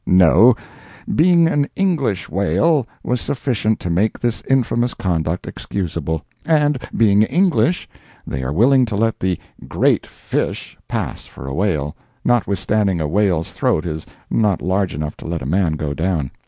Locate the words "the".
9.19-9.37